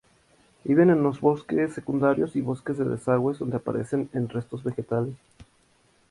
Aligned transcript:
Viven 0.63 0.89
en 0.89 1.03
los 1.03 1.21
bosques 1.21 1.75
secundarios 1.75 2.35
y 2.35 2.41
bosques 2.41 2.79
de 2.79 2.85
desagües 2.85 3.37
donde 3.37 3.57
aparecen 3.57 4.09
en 4.13 4.29
restos 4.29 4.63
vegetales. 4.63 5.13